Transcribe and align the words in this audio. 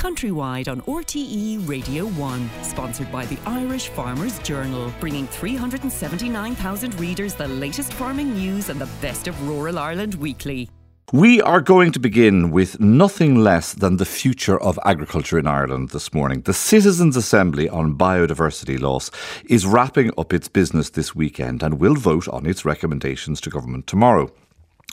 countrywide 0.00 0.66
on 0.66 0.80
RTE 0.82 1.68
Radio 1.68 2.06
1. 2.06 2.50
Sponsored 2.62 3.12
by 3.12 3.26
the 3.26 3.36
Irish 3.44 3.88
Farmers 3.88 4.38
Journal, 4.38 4.90
bringing 4.98 5.26
379,000 5.26 6.98
readers 6.98 7.34
the 7.34 7.46
latest 7.46 7.92
farming 7.92 8.32
news 8.32 8.70
and 8.70 8.80
the 8.80 8.88
best 9.02 9.28
of 9.28 9.46
rural 9.46 9.78
Ireland 9.78 10.14
weekly. 10.14 10.70
We 11.12 11.42
are 11.42 11.60
going 11.60 11.92
to 11.92 11.98
begin 11.98 12.50
with 12.50 12.80
nothing 12.80 13.42
less 13.44 13.74
than 13.74 13.98
the 13.98 14.06
future 14.06 14.58
of 14.58 14.78
agriculture 14.86 15.38
in 15.38 15.46
Ireland 15.46 15.90
this 15.90 16.14
morning. 16.14 16.42
The 16.42 16.54
Citizens' 16.54 17.16
Assembly 17.16 17.68
on 17.68 17.98
Biodiversity 17.98 18.80
Loss 18.80 19.10
is 19.50 19.66
wrapping 19.66 20.12
up 20.16 20.32
its 20.32 20.48
business 20.48 20.88
this 20.88 21.14
weekend 21.14 21.62
and 21.62 21.78
will 21.78 21.94
vote 21.94 22.26
on 22.28 22.46
its 22.46 22.64
recommendations 22.64 23.38
to 23.42 23.50
government 23.50 23.86
tomorrow. 23.86 24.32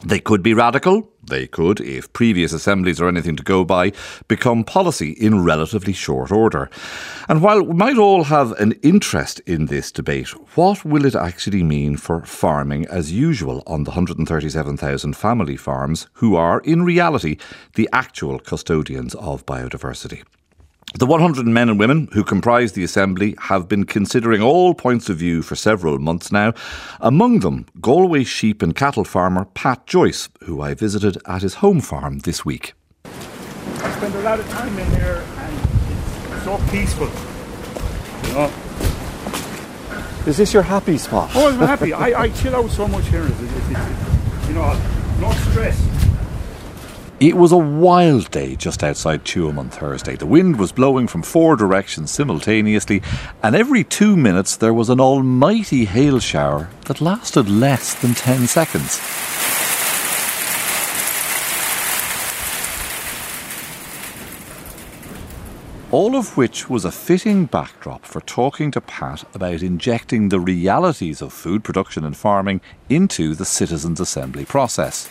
They 0.05 0.19
could 0.19 0.43
be 0.43 0.53
radical. 0.53 1.09
They 1.23 1.47
could, 1.47 1.81
if 1.81 2.13
previous 2.13 2.53
assemblies 2.53 3.01
are 3.01 3.07
anything 3.07 3.35
to 3.35 3.43
go 3.43 3.65
by, 3.65 3.93
become 4.27 4.63
policy 4.63 5.11
in 5.11 5.43
relatively 5.43 5.91
short 5.91 6.31
order. 6.31 6.69
And 7.27 7.41
while 7.41 7.63
we 7.63 7.73
might 7.73 7.97
all 7.97 8.25
have 8.25 8.51
an 8.53 8.73
interest 8.83 9.39
in 9.41 9.65
this 9.65 9.91
debate, 9.91 10.29
what 10.55 10.85
will 10.85 11.05
it 11.05 11.15
actually 11.15 11.63
mean 11.63 11.97
for 11.97 12.21
farming 12.21 12.85
as 12.87 13.11
usual 13.11 13.63
on 13.65 13.83
the 13.83 13.91
137,000 13.91 15.15
family 15.15 15.57
farms 15.57 16.07
who 16.13 16.35
are, 16.35 16.59
in 16.59 16.83
reality, 16.83 17.37
the 17.73 17.89
actual 17.91 18.39
custodians 18.39 19.15
of 19.15 19.45
biodiversity? 19.45 20.23
The 20.97 21.05
100 21.05 21.45
men 21.45 21.69
and 21.69 21.77
women 21.77 22.09
who 22.13 22.23
comprise 22.23 22.71
the 22.71 22.83
Assembly 22.83 23.35
have 23.37 23.67
been 23.67 23.83
considering 23.83 24.41
all 24.41 24.73
points 24.73 25.09
of 25.09 25.17
view 25.17 25.43
for 25.43 25.55
several 25.55 25.99
months 25.99 26.31
now. 26.31 26.55
Among 26.99 27.41
them, 27.41 27.67
Galway 27.79 28.23
sheep 28.23 28.63
and 28.63 28.75
cattle 28.75 29.03
farmer 29.03 29.45
Pat 29.45 29.85
Joyce, 29.85 30.27
who 30.45 30.59
I 30.59 30.73
visited 30.73 31.19
at 31.27 31.43
his 31.43 31.55
home 31.55 31.81
farm 31.81 32.19
this 32.19 32.43
week. 32.43 32.73
I 33.05 33.91
spend 33.91 34.15
a 34.15 34.21
lot 34.21 34.39
of 34.39 34.49
time 34.49 34.75
in 34.79 34.89
here 34.89 35.23
and 35.37 36.33
it's 36.33 36.43
so 36.43 36.57
peaceful. 36.71 37.11
You 38.29 38.33
know? 38.33 38.51
Is 40.25 40.37
this 40.37 40.51
your 40.51 40.63
happy 40.63 40.97
spot? 40.97 41.29
Oh, 41.35 41.49
I'm 41.49 41.59
happy. 41.59 41.93
I, 42.07 42.23
I 42.23 42.29
chill 42.29 42.55
out 42.55 42.71
so 42.71 42.87
much 42.87 43.05
here. 43.09 43.21
It, 43.21 43.29
it, 43.29 43.51
it, 43.69 44.47
you 44.47 44.55
know, 44.55 44.73
no 45.19 45.31
stress. 45.51 45.96
It 47.19 47.35
was 47.35 47.51
a 47.51 47.57
wild 47.57 48.29
day 48.29 48.55
just 48.55 48.83
outside 48.83 49.25
Tuam 49.25 49.57
on 49.57 49.71
Thursday. 49.71 50.15
The 50.15 50.27
wind 50.27 50.59
was 50.59 50.71
blowing 50.71 51.07
from 51.07 51.23
four 51.23 51.55
directions 51.55 52.11
simultaneously, 52.11 53.01
and 53.41 53.55
every 53.55 53.83
two 53.83 54.15
minutes 54.15 54.55
there 54.55 54.73
was 54.73 54.89
an 54.89 54.99
almighty 54.99 55.85
hail 55.85 56.19
shower 56.19 56.69
that 56.85 57.01
lasted 57.01 57.49
less 57.49 57.95
than 57.95 58.13
10 58.13 58.45
seconds. 58.45 59.01
All 65.89 66.15
of 66.15 66.37
which 66.37 66.69
was 66.69 66.85
a 66.85 66.91
fitting 66.91 67.45
backdrop 67.45 68.05
for 68.05 68.21
talking 68.21 68.69
to 68.69 68.81
Pat 68.81 69.23
about 69.33 69.63
injecting 69.63 70.29
the 70.29 70.39
realities 70.39 71.23
of 71.23 71.33
food 71.33 71.63
production 71.63 72.05
and 72.05 72.15
farming 72.15 72.61
into 72.89 73.33
the 73.33 73.45
Citizens' 73.45 73.99
Assembly 73.99 74.45
process. 74.45 75.09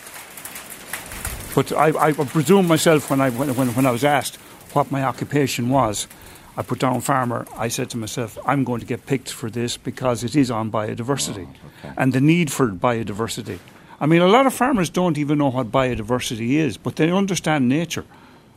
But 1.57 1.71
I, 1.71 2.09
I 2.09 2.11
presume 2.13 2.67
myself 2.67 3.09
when 3.09 3.19
I 3.19 3.31
when, 3.31 3.49
when 3.73 3.87
I 3.87 3.89
was 3.89 4.03
asked 4.03 4.35
what 4.73 4.91
my 4.91 5.01
occupation 5.03 5.69
was, 5.69 6.07
I 6.55 6.61
put 6.61 6.77
down 6.77 7.01
farmer. 7.01 7.47
I 7.57 7.67
said 7.67 7.89
to 7.89 7.97
myself, 7.97 8.37
I'm 8.45 8.63
going 8.63 8.79
to 8.79 8.85
get 8.85 9.07
picked 9.07 9.31
for 9.31 9.49
this 9.49 9.75
because 9.75 10.23
it 10.23 10.35
is 10.35 10.51
on 10.51 10.69
biodiversity 10.69 11.47
oh, 11.47 11.67
okay. 11.79 11.95
and 11.97 12.13
the 12.13 12.21
need 12.21 12.51
for 12.51 12.67
biodiversity. 12.69 13.57
I 13.99 14.05
mean, 14.05 14.21
a 14.21 14.27
lot 14.27 14.45
of 14.45 14.53
farmers 14.53 14.91
don't 14.91 15.17
even 15.17 15.39
know 15.39 15.49
what 15.49 15.71
biodiversity 15.71 16.59
is, 16.59 16.77
but 16.77 16.95
they 16.95 17.09
understand 17.09 17.67
nature, 17.67 18.05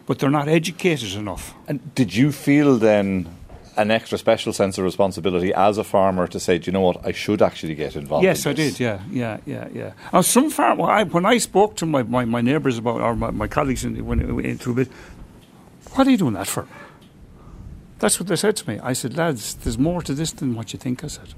but 0.04 0.18
they're 0.18 0.28
not 0.28 0.48
educated 0.48 1.14
enough. 1.14 1.54
And 1.66 1.94
did 1.94 2.14
you 2.14 2.30
feel 2.30 2.76
then 2.76 3.34
an 3.80 3.90
extra 3.90 4.18
special 4.18 4.52
sense 4.52 4.76
of 4.78 4.84
responsibility 4.84 5.54
as 5.54 5.78
a 5.78 5.84
farmer 5.84 6.26
to 6.26 6.38
say, 6.38 6.58
do 6.58 6.66
you 6.66 6.72
know 6.72 6.82
what, 6.82 7.04
I 7.04 7.12
should 7.12 7.40
actually 7.40 7.74
get 7.74 7.96
involved. 7.96 8.24
Yes, 8.24 8.44
in 8.44 8.50
I 8.50 8.54
did. 8.54 8.78
Yeah, 8.78 9.00
yeah, 9.10 9.38
yeah, 9.46 9.68
yeah. 9.72 9.92
Now, 10.12 10.20
some 10.20 10.50
farm 10.50 10.78
when 10.78 10.90
I, 10.90 11.04
when 11.04 11.24
I 11.24 11.38
spoke 11.38 11.76
to 11.76 11.86
my, 11.86 12.02
my, 12.02 12.24
my 12.24 12.40
neighbours 12.40 12.78
about 12.78 13.00
or 13.00 13.16
my, 13.16 13.30
my 13.30 13.48
colleagues 13.48 13.84
in, 13.84 14.04
when 14.04 14.20
it 14.20 14.30
went 14.30 14.60
through 14.60 14.78
it, 14.80 14.88
what 15.92 16.06
are 16.06 16.10
you 16.10 16.18
doing 16.18 16.34
that 16.34 16.46
for? 16.46 16.66
That's 17.98 18.20
what 18.20 18.28
they 18.28 18.36
said 18.36 18.56
to 18.56 18.68
me. 18.68 18.78
I 18.82 18.92
said, 18.92 19.16
lads, 19.16 19.54
there's 19.54 19.78
more 19.78 20.02
to 20.02 20.14
this 20.14 20.32
than 20.32 20.54
what 20.54 20.72
you 20.72 20.78
think. 20.78 21.02
I 21.02 21.08
said, 21.08 21.34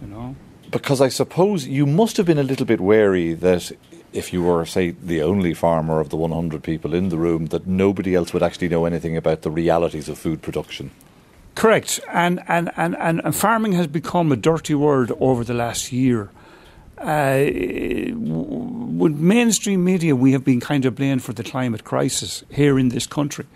you 0.00 0.08
know. 0.08 0.36
Because 0.70 1.00
I 1.00 1.08
suppose 1.08 1.66
you 1.66 1.86
must 1.86 2.16
have 2.18 2.26
been 2.26 2.38
a 2.38 2.42
little 2.42 2.66
bit 2.66 2.80
wary 2.80 3.34
that 3.34 3.72
if 4.12 4.32
you 4.32 4.42
were, 4.42 4.64
say, 4.66 4.90
the 4.90 5.22
only 5.22 5.54
farmer 5.54 6.00
of 6.00 6.10
the 6.10 6.16
100 6.16 6.62
people 6.62 6.94
in 6.94 7.08
the 7.08 7.16
room, 7.16 7.46
that 7.46 7.66
nobody 7.66 8.14
else 8.14 8.32
would 8.32 8.42
actually 8.42 8.68
know 8.68 8.84
anything 8.84 9.16
about 9.16 9.42
the 9.42 9.50
realities 9.50 10.08
of 10.08 10.18
food 10.18 10.42
production. 10.42 10.90
Correct. 11.54 12.00
And, 12.12 12.42
and, 12.48 12.70
and, 12.76 12.96
and, 12.98 13.34
farming 13.34 13.72
has 13.72 13.86
become 13.86 14.32
a 14.32 14.36
dirty 14.36 14.74
word 14.74 15.12
over 15.20 15.44
the 15.44 15.54
last 15.54 15.92
year. 15.92 16.30
Uh, 16.98 17.46
with 18.14 19.16
mainstream 19.16 19.84
media, 19.84 20.14
we 20.14 20.32
have 20.32 20.44
been 20.44 20.60
kind 20.60 20.84
of 20.84 20.94
blamed 20.94 21.22
for 21.22 21.32
the 21.32 21.44
climate 21.44 21.84
crisis 21.84 22.44
here 22.50 22.78
in 22.78 22.90
this 22.90 23.06
country. 23.06 23.46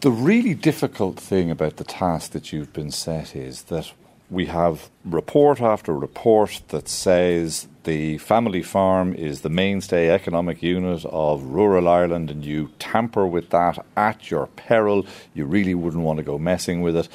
The 0.00 0.10
really 0.10 0.54
difficult 0.54 1.16
thing 1.20 1.50
about 1.50 1.76
the 1.76 1.84
task 1.84 2.32
that 2.32 2.52
you've 2.52 2.72
been 2.72 2.90
set 2.90 3.36
is 3.36 3.62
that 3.64 3.92
we 4.32 4.46
have 4.46 4.90
report 5.04 5.60
after 5.60 5.94
report 5.94 6.62
that 6.68 6.88
says 6.88 7.68
the 7.84 8.16
family 8.16 8.62
farm 8.62 9.12
is 9.12 9.42
the 9.42 9.50
mainstay 9.50 10.08
economic 10.08 10.62
unit 10.62 11.04
of 11.04 11.42
rural 11.42 11.86
Ireland 11.86 12.30
and 12.30 12.42
you 12.42 12.70
tamper 12.78 13.26
with 13.26 13.50
that 13.50 13.84
at 13.94 14.30
your 14.30 14.46
peril. 14.46 15.04
You 15.34 15.44
really 15.44 15.74
wouldn't 15.74 16.02
want 16.02 16.16
to 16.16 16.22
go 16.22 16.38
messing 16.38 16.80
with 16.80 16.96
it. 16.96 17.10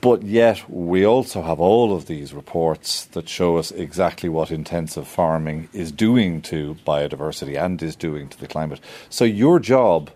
But 0.00 0.22
yet, 0.22 0.68
we 0.68 1.04
also 1.06 1.42
have 1.42 1.60
all 1.60 1.94
of 1.94 2.06
these 2.06 2.32
reports 2.32 3.04
that 3.04 3.28
show 3.28 3.58
us 3.58 3.70
exactly 3.70 4.28
what 4.28 4.50
intensive 4.50 5.06
farming 5.06 5.68
is 5.72 5.92
doing 5.92 6.42
to 6.42 6.76
biodiversity 6.84 7.62
and 7.62 7.80
is 7.80 7.94
doing 7.94 8.28
to 8.30 8.40
the 8.40 8.48
climate. 8.48 8.80
So, 9.08 9.24
your 9.24 9.60
job 9.60 10.10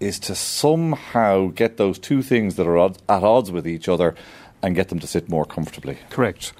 is 0.00 0.18
to 0.18 0.34
somehow 0.34 1.46
get 1.46 1.78
those 1.78 1.98
two 1.98 2.20
things 2.20 2.56
that 2.56 2.66
are 2.66 2.78
at 2.78 2.98
odds 3.08 3.50
with 3.50 3.66
each 3.66 3.88
other 3.88 4.14
and 4.62 4.74
get 4.74 4.88
them 4.88 4.98
to 4.98 5.06
sit 5.06 5.28
more 5.28 5.44
comfortably. 5.44 5.98
Correct. 6.10 6.52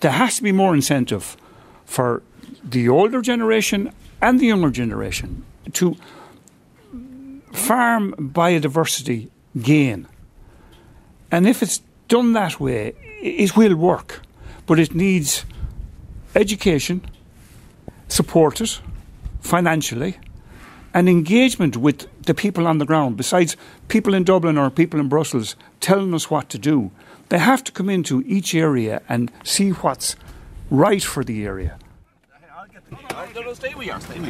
There 0.00 0.12
has 0.12 0.36
to 0.36 0.42
be 0.42 0.52
more 0.52 0.74
incentive 0.74 1.36
for 1.84 2.22
the 2.62 2.88
older 2.88 3.20
generation 3.22 3.92
and 4.20 4.40
the 4.40 4.46
younger 4.46 4.70
generation 4.70 5.44
to 5.72 5.96
farm 7.52 8.14
biodiversity 8.18 9.28
gain. 9.62 10.06
And 11.30 11.46
if 11.46 11.62
it's 11.62 11.82
done 12.08 12.32
that 12.34 12.60
way, 12.60 12.94
it 13.20 13.56
will 13.56 13.76
work. 13.76 14.22
But 14.66 14.78
it 14.78 14.94
needs 14.94 15.44
education, 16.34 17.00
supported 18.08 18.70
financially, 19.40 20.18
and 20.92 21.08
engagement 21.08 21.76
with 21.76 22.06
the 22.26 22.34
people 22.34 22.66
on 22.66 22.78
the 22.78 22.84
ground. 22.84 23.16
Besides 23.16 23.56
people 23.88 24.14
in 24.14 24.24
Dublin 24.24 24.58
or 24.58 24.70
people 24.70 25.00
in 25.00 25.08
Brussels 25.08 25.56
telling 25.80 26.12
us 26.14 26.30
what 26.30 26.48
to 26.50 26.58
do, 26.58 26.90
they 27.28 27.38
have 27.38 27.64
to 27.64 27.72
come 27.72 27.88
into 27.88 28.22
each 28.26 28.54
area 28.54 29.02
and 29.08 29.32
see 29.42 29.70
what's 29.70 30.14
right 30.70 31.02
for 31.02 31.24
the 31.24 31.44
area. 31.44 31.78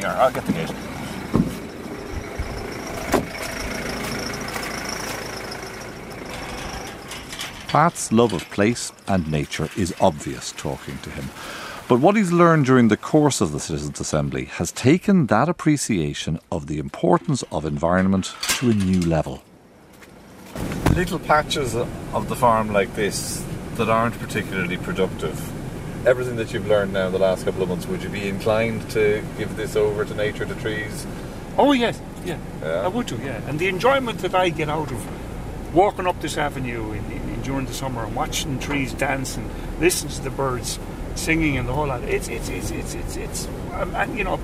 I'll 0.05 0.31
get 0.31 0.45
the 0.45 0.53
gate. 0.53 0.73
Pat's 7.67 8.11
love 8.13 8.31
of 8.31 8.49
place 8.49 8.93
and 9.07 9.29
nature 9.29 9.69
is 9.75 9.93
obvious 9.99 10.53
talking 10.53 10.97
to 10.99 11.09
him. 11.09 11.29
But 11.87 11.99
what 11.99 12.15
he's 12.17 12.31
learned 12.31 12.65
during 12.65 12.89
the 12.89 12.97
course 12.97 13.39
of 13.39 13.51
the 13.51 13.59
Citizens' 13.59 13.99
Assembly 13.99 14.45
has 14.45 14.71
taken 14.71 15.27
that 15.27 15.47
appreciation 15.47 16.39
of 16.51 16.67
the 16.67 16.79
importance 16.79 17.43
of 17.51 17.65
environment 17.65 18.33
to 18.57 18.71
a 18.71 18.73
new 18.73 19.01
level 19.01 19.41
little 20.97 21.19
patches 21.19 21.75
of 21.75 22.27
the 22.27 22.35
farm 22.35 22.73
like 22.73 22.95
this 22.95 23.45
that 23.75 23.87
aren't 23.87 24.17
particularly 24.17 24.77
productive, 24.77 25.37
everything 26.07 26.37
that 26.37 26.51
you've 26.51 26.65
learned 26.65 26.91
now 26.91 27.05
in 27.05 27.11
the 27.11 27.19
last 27.19 27.45
couple 27.45 27.61
of 27.61 27.69
months, 27.69 27.85
would 27.85 28.01
you 28.01 28.09
be 28.09 28.27
inclined 28.27 28.89
to 28.89 29.23
give 29.37 29.55
this 29.55 29.75
over 29.75 30.03
to 30.03 30.15
nature, 30.15 30.43
to 30.43 30.55
trees? 30.55 31.05
Oh 31.55 31.71
yes, 31.71 32.01
yeah, 32.25 32.39
yeah. 32.63 32.81
I 32.81 32.87
would 32.87 33.05
do, 33.05 33.15
yeah. 33.17 33.47
And 33.47 33.59
the 33.59 33.67
enjoyment 33.67 34.17
that 34.19 34.33
I 34.33 34.49
get 34.49 34.69
out 34.69 34.91
of 34.91 35.75
walking 35.75 36.07
up 36.07 36.19
this 36.19 36.35
avenue 36.35 36.93
in, 36.93 37.11
in, 37.11 37.41
during 37.43 37.67
the 37.67 37.73
summer 37.73 38.03
and 38.03 38.15
watching 38.15 38.57
trees 38.57 38.91
dance 38.91 39.37
and 39.37 39.51
listening 39.79 40.13
to 40.13 40.21
the 40.23 40.31
birds 40.31 40.79
singing 41.17 41.57
and 41.57 41.67
the 41.67 41.73
whole 41.73 41.87
lot, 41.87 42.03
it's 42.03 42.27
it's 42.27 42.49
it's 42.49 42.71
it's 42.71 42.93
it's, 42.93 43.15
it's 43.17 43.47
um, 43.73 43.95
and 43.95 44.17
you 44.17 44.23
know, 44.23 44.37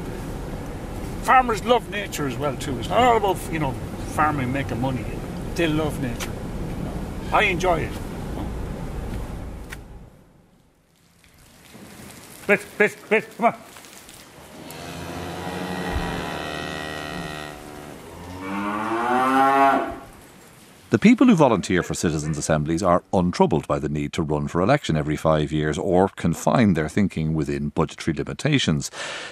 farmers 1.24 1.64
love 1.64 1.90
nature 1.90 2.28
as 2.28 2.38
well 2.38 2.56
too. 2.58 2.78
It's 2.80 2.90
not 2.90 3.00
all 3.00 3.18
about 3.18 3.38
you 3.52 3.60
know 3.60 3.72
farming 4.14 4.52
making 4.52 4.82
money. 4.82 5.06
They 5.56 5.68
love 5.68 6.02
nature. 6.02 6.32
I 7.32 7.44
enjoy 7.44 7.80
it. 7.82 7.92
Let's, 12.48 12.66
let's, 12.78 12.96
let's, 13.10 13.36
come 13.36 13.46
on. 13.46 13.56
The 20.94 21.00
people 21.00 21.26
who 21.26 21.34
volunteer 21.34 21.82
for 21.82 21.96
citizens' 21.96 22.38
assemblies 22.38 22.84
are 22.84 23.02
untroubled 23.12 23.68
by 23.68 23.80
the 23.80 23.90
need 23.90 24.14
to 24.14 24.22
run 24.22 24.48
for 24.48 24.62
election 24.62 24.96
every 24.96 25.18
five 25.18 25.52
years 25.52 25.76
or 25.76 26.08
confine 26.08 26.76
their 26.76 26.88
thinking 26.88 27.34
within 27.34 27.70
budgetary 27.70 28.16
limitations. 28.16 28.92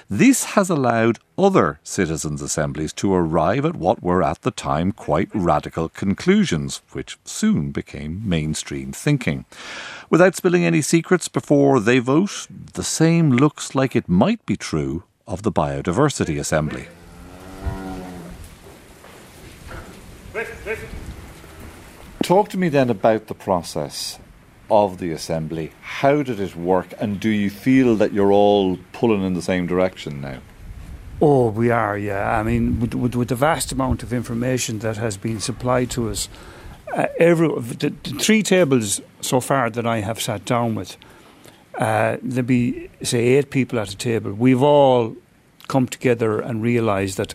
This 0.10 0.44
has 0.56 0.72
allowed 0.72 1.20
other 1.38 1.80
citizens' 1.84 2.42
assemblies 2.42 2.94
to 2.94 3.14
arrive 3.14 3.64
at 3.64 3.76
what 3.76 4.02
were 4.02 4.24
at 4.24 4.42
the 4.42 4.50
time 4.50 4.92
quite 4.92 5.30
radical 5.36 5.88
conclusions, 5.88 6.82
which 6.94 7.20
soon 7.26 7.70
became 7.70 8.28
mainstream 8.28 8.92
thinking. 8.92 9.46
Without 10.10 10.36
spilling 10.36 10.66
any 10.66 10.82
secrets 10.82 11.28
before 11.28 11.80
they 11.80 12.00
vote, 12.00 12.48
the 12.74 12.84
same 12.84 13.30
looks 13.30 13.76
like 13.76 13.96
it 13.96 14.10
might 14.10 14.44
be 14.48 14.58
true 14.58 15.04
of 15.28 15.44
the 15.44 15.52
Biodiversity 15.52 16.40
Assembly. 16.40 16.88
Talk 22.24 22.50
to 22.50 22.58
me 22.58 22.70
then 22.70 22.90
about 22.90 23.28
the 23.28 23.34
process 23.34 24.20
of 24.70 25.00
the 25.00 25.12
assembly. 25.12 25.72
How 25.82 26.22
did 26.24 26.40
it 26.40 26.56
work, 26.56 26.94
and 27.00 27.20
do 27.20 27.30
you 27.30 27.50
feel 27.50 27.96
that 27.96 28.14
you're 28.14 28.32
all 28.32 28.78
pulling 28.94 29.24
in 29.24 29.34
the 29.34 29.42
same 29.42 29.66
direction 29.66 30.22
now? 30.22 30.40
Oh, 31.20 31.50
we 31.50 31.72
are, 31.72 31.98
yeah. 31.98 32.38
I 32.38 32.44
mean, 32.44 32.80
with, 32.80 32.94
with, 32.94 33.16
with 33.16 33.28
the 33.28 33.36
vast 33.36 33.72
amount 33.72 34.02
of 34.02 34.14
information 34.14 34.80
that 34.80 34.98
has 34.98 35.18
been 35.18 35.40
supplied 35.40 35.90
to 35.92 36.10
us, 36.10 36.30
uh, 36.94 37.08
every 37.20 37.48
the, 37.48 37.94
the, 38.04 38.12
three 38.20 38.44
tables 38.44 39.02
so 39.22 39.40
far 39.40 39.70
that 39.70 39.86
I 39.86 40.00
have 40.00 40.22
sat 40.22 40.46
down 40.46 40.76
with, 40.76 40.98
uh, 41.78 42.18
there 42.22 42.44
be 42.44 42.90
say 43.02 43.20
eight 43.38 43.50
people 43.50 43.80
at 43.80 43.92
a 43.92 43.98
table. 43.98 44.34
We've 44.34 44.62
all 44.62 45.16
come 45.68 45.88
together 45.88 46.40
and 46.40 46.62
realised 46.62 47.18
that 47.18 47.34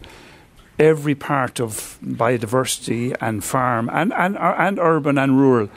every 0.78 1.14
part 1.14 1.60
of 1.60 1.98
biodiversity 2.04 3.16
and 3.20 3.42
farm 3.42 3.88
and, 3.92 4.12
and, 4.12 4.36
and 4.36 4.78
urban 4.78 5.18
and 5.18 5.38
rural 5.38 5.68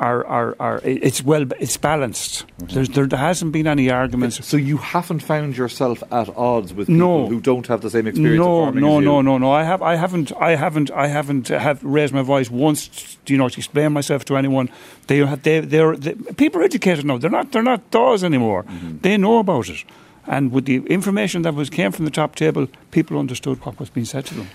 are, 0.00 0.26
are, 0.26 0.56
are 0.58 0.80
it's 0.82 1.22
well 1.22 1.44
it's 1.58 1.76
balanced. 1.76 2.46
Mm-hmm. 2.58 2.92
There, 2.92 3.06
there 3.06 3.18
hasn't 3.18 3.52
been 3.52 3.66
any 3.66 3.90
arguments. 3.90 4.44
So 4.46 4.56
you 4.56 4.78
haven't 4.78 5.20
found 5.20 5.56
yourself 5.56 6.02
at 6.10 6.28
odds 6.36 6.72
with 6.72 6.86
people 6.86 7.24
no. 7.24 7.26
who 7.26 7.40
don't 7.40 7.66
have 7.66 7.82
the 7.82 7.90
same 7.90 8.06
experience. 8.06 8.38
No, 8.38 8.70
no, 8.70 9.00
no, 9.00 9.20
no, 9.20 9.38
no. 9.38 9.52
I 9.52 9.64
have, 9.64 9.82
I 9.82 9.96
haven't, 9.96 10.32
I 10.32 10.56
haven't, 10.56 10.90
I 10.90 11.06
haven't 11.08 11.48
have 11.48 11.84
raised 11.84 12.14
my 12.14 12.22
voice 12.22 12.50
once. 12.50 13.18
You 13.26 13.36
know, 13.36 13.48
to 13.48 13.58
explain 13.58 13.92
myself 13.92 14.24
to 14.26 14.36
anyone. 14.36 14.70
They 15.06 15.18
have, 15.18 15.42
they, 15.42 15.60
they're, 15.60 15.96
they, 15.96 16.14
people 16.34 16.62
are 16.62 16.64
educated 16.64 17.04
now. 17.04 17.18
They're 17.18 17.30
not, 17.30 17.52
they're 17.52 17.62
not 17.62 17.90
DAWs 17.90 18.24
anymore. 18.24 18.64
Mm-hmm. 18.64 18.98
They 19.02 19.16
know 19.18 19.38
about 19.38 19.68
it. 19.68 19.84
And 20.30 20.52
with 20.52 20.64
the 20.66 20.76
information 20.86 21.42
that 21.42 21.56
was 21.56 21.68
came 21.68 21.90
from 21.90 22.04
the 22.04 22.10
top 22.12 22.36
table, 22.36 22.68
people 22.92 23.18
understood 23.18 23.58
what 23.66 23.80
was 23.80 23.90
being 23.90 24.06
said 24.06 24.26
to 24.26 24.34
them. 24.34 24.48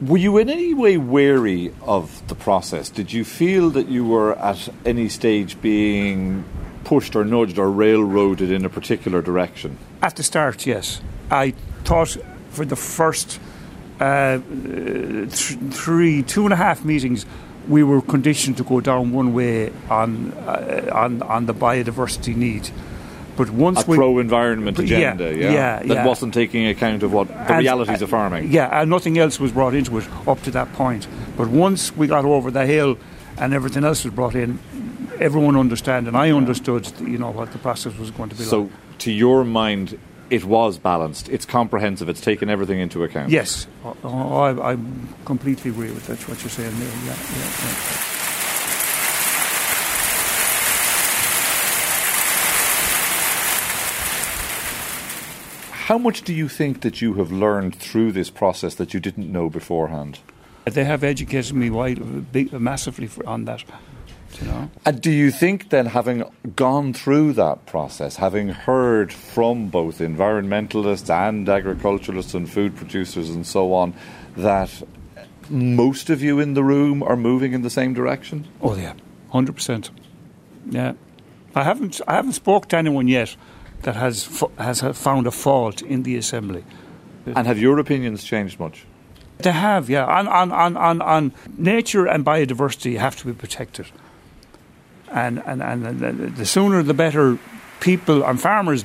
Were 0.00 0.16
you 0.16 0.38
in 0.38 0.48
any 0.48 0.72
way 0.72 0.96
wary 0.96 1.72
of 1.82 2.22
the 2.28 2.36
process? 2.36 2.88
Did 2.88 3.12
you 3.12 3.24
feel 3.24 3.70
that 3.70 3.88
you 3.88 4.06
were 4.06 4.38
at 4.38 4.68
any 4.86 5.08
stage 5.08 5.60
being 5.60 6.44
pushed 6.84 7.16
or 7.16 7.24
nudged 7.24 7.58
or 7.58 7.68
railroaded 7.72 8.52
in 8.52 8.64
a 8.64 8.68
particular 8.68 9.20
direction? 9.20 9.76
At 10.00 10.14
the 10.14 10.22
start, 10.22 10.64
yes. 10.64 11.00
I 11.28 11.54
thought 11.82 12.16
for 12.50 12.64
the 12.64 12.76
first 12.76 13.40
uh, 13.98 14.38
th- 14.38 15.58
three, 15.72 16.22
two 16.22 16.44
and 16.44 16.52
a 16.52 16.56
half 16.56 16.84
meetings, 16.84 17.26
we 17.66 17.82
were 17.82 18.00
conditioned 18.00 18.56
to 18.58 18.62
go 18.64 18.80
down 18.80 19.10
one 19.10 19.34
way 19.34 19.72
on 19.90 20.32
uh, 20.32 20.88
on 20.92 21.20
on 21.22 21.46
the 21.46 21.54
biodiversity 21.54 22.36
need. 22.36 22.70
But 23.38 23.50
once 23.50 23.84
a 23.84 23.86
we 23.86 23.96
pro-environment 23.96 24.80
agenda, 24.80 25.32
yeah, 25.32 25.44
yeah, 25.44 25.52
yeah 25.52 25.78
that 25.78 25.86
yeah. 25.86 26.06
wasn't 26.06 26.34
taking 26.34 26.66
account 26.66 27.04
of 27.04 27.12
what 27.12 27.28
the 27.28 27.52
and, 27.52 27.58
realities 27.60 28.02
uh, 28.02 28.04
of 28.04 28.10
farming. 28.10 28.50
Yeah, 28.50 28.80
and 28.80 28.90
nothing 28.90 29.16
else 29.16 29.38
was 29.38 29.52
brought 29.52 29.74
into 29.74 29.96
it 29.98 30.08
up 30.26 30.42
to 30.42 30.50
that 30.50 30.72
point. 30.72 31.06
But 31.36 31.46
once 31.46 31.94
we 31.96 32.08
got 32.08 32.24
over 32.24 32.50
the 32.50 32.66
hill 32.66 32.98
and 33.38 33.54
everything 33.54 33.84
else 33.84 34.02
was 34.04 34.12
brought 34.12 34.34
in, 34.34 34.58
everyone 35.20 35.56
understood, 35.56 36.08
and 36.08 36.16
I 36.16 36.32
understood, 36.32 36.90
you 37.00 37.16
know, 37.16 37.30
what 37.30 37.52
the 37.52 37.58
process 37.58 37.96
was 37.96 38.10
going 38.10 38.30
to 38.30 38.34
be. 38.34 38.42
So, 38.42 38.62
like. 38.62 38.70
So, 38.70 38.76
to 38.98 39.12
your 39.12 39.44
mind, 39.44 39.96
it 40.30 40.44
was 40.44 40.76
balanced. 40.76 41.28
It's 41.28 41.46
comprehensive. 41.46 42.08
It's 42.08 42.20
taken 42.20 42.50
everything 42.50 42.80
into 42.80 43.04
account. 43.04 43.30
Yes, 43.30 43.68
oh, 43.84 44.40
I, 44.40 44.72
I 44.72 44.78
completely 45.24 45.70
agree 45.70 45.92
with 45.92 46.08
that. 46.08 46.18
What 46.28 46.42
you're 46.42 46.50
saying 46.50 46.76
there. 46.76 46.88
Yeah, 46.88 47.16
yeah, 47.36 47.38
yeah. 47.38 48.17
How 55.88 55.96
much 55.96 56.20
do 56.20 56.34
you 56.34 56.50
think 56.50 56.82
that 56.82 57.00
you 57.00 57.14
have 57.14 57.32
learned 57.32 57.74
through 57.74 58.12
this 58.12 58.28
process 58.28 58.74
that 58.74 58.92
you 58.92 59.00
didn't 59.00 59.32
know 59.32 59.48
beforehand? 59.48 60.18
They 60.66 60.84
have 60.84 61.02
educated 61.02 61.54
me 61.54 61.70
wide, 61.70 61.98
massively 62.52 63.08
on 63.24 63.46
that. 63.46 63.64
You 64.38 64.48
know? 64.48 64.70
And 64.84 65.00
do 65.00 65.10
you 65.10 65.30
think 65.30 65.70
then, 65.70 65.86
having 65.86 66.24
gone 66.54 66.92
through 66.92 67.32
that 67.32 67.64
process, 67.64 68.16
having 68.16 68.50
heard 68.50 69.14
from 69.14 69.68
both 69.68 70.00
environmentalists 70.00 71.08
and 71.08 71.48
agriculturalists 71.48 72.34
and 72.34 72.50
food 72.50 72.76
producers 72.76 73.30
and 73.30 73.46
so 73.46 73.72
on, 73.72 73.94
that 74.36 74.70
most 75.48 76.10
of 76.10 76.20
you 76.20 76.38
in 76.38 76.52
the 76.52 76.62
room 76.62 77.02
are 77.02 77.16
moving 77.16 77.54
in 77.54 77.62
the 77.62 77.70
same 77.70 77.94
direction? 77.94 78.46
Oh 78.60 78.76
yeah, 78.76 78.92
hundred 79.30 79.54
percent. 79.54 79.90
Yeah, 80.68 80.92
I 81.54 81.64
haven't 81.64 82.02
I 82.06 82.16
haven't 82.16 82.32
spoke 82.32 82.68
to 82.68 82.76
anyone 82.76 83.08
yet 83.08 83.34
that 83.82 83.96
has 83.96 84.44
has 84.58 84.80
found 84.98 85.26
a 85.26 85.30
fault 85.30 85.82
in 85.82 86.02
the 86.02 86.16
assembly. 86.16 86.64
And 87.26 87.46
have 87.46 87.58
your 87.58 87.78
opinions 87.78 88.24
changed 88.24 88.58
much? 88.58 88.86
They 89.38 89.52
have, 89.52 89.88
yeah. 89.88 90.04
On, 90.04 90.26
on, 90.26 90.50
on, 90.50 90.76
on, 90.76 91.02
on 91.02 91.32
nature 91.56 92.06
and 92.06 92.24
biodiversity 92.24 92.98
have 92.98 93.16
to 93.16 93.26
be 93.26 93.32
protected. 93.32 93.86
And, 95.10 95.42
and, 95.46 95.62
and 95.62 96.36
the 96.36 96.44
sooner 96.44 96.82
the 96.82 96.94
better 96.94 97.38
people 97.80 98.24
and 98.24 98.40
farmers 98.40 98.84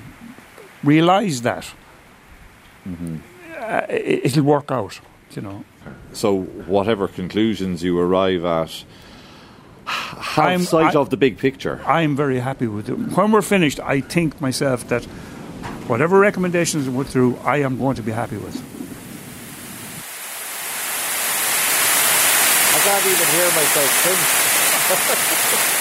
realise 0.83 1.41
that, 1.41 1.73
mm-hmm. 2.87 3.17
uh, 3.59 3.81
it, 3.89 4.35
will 4.37 4.43
work 4.43 4.71
out, 4.71 4.99
you 5.31 5.41
know. 5.41 5.65
So, 6.13 6.41
whatever 6.41 7.07
conclusions 7.07 7.83
you 7.83 7.99
arrive 7.99 8.45
at, 8.45 8.85
have 9.85 10.45
I'm, 10.45 10.61
sight 10.61 10.95
I, 10.95 10.99
of 10.99 11.09
the 11.09 11.17
big 11.17 11.37
picture. 11.37 11.81
I'm 11.85 12.15
very 12.15 12.39
happy 12.39 12.67
with 12.67 12.89
it. 12.89 12.93
When 12.93 13.31
we're 13.31 13.41
finished, 13.41 13.79
I 13.79 14.01
think 14.01 14.39
myself 14.41 14.87
that 14.89 15.03
whatever 15.87 16.19
recommendations 16.19 16.87
we 16.87 16.95
went 16.95 17.09
through, 17.09 17.37
I 17.43 17.57
am 17.57 17.77
going 17.77 17.95
to 17.95 18.03
be 18.03 18.11
happy 18.11 18.37
with. 18.37 18.55
I 22.75 22.79
can't 22.85 23.05
even 23.05 23.27
hear 23.27 23.47
myself 23.55 23.89
think. 25.59 25.69